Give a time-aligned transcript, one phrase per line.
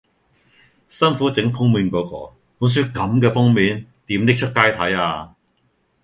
[0.87, 5.35] 辛苦整封面嗰個，本書感嘅封面，點拎出街睇呀